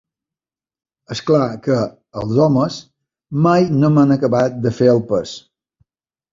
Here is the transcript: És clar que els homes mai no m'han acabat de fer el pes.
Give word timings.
És 1.15 1.21
clar 1.27 1.49
que 1.67 1.75
els 2.23 2.41
homes 2.47 2.79
mai 3.49 3.71
no 3.77 3.93
m'han 3.99 4.19
acabat 4.19 4.59
de 4.67 4.75
fer 4.81 4.93
el 4.99 5.07
pes. 5.15 5.39